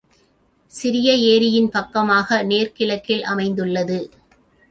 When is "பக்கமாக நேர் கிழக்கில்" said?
1.69-3.23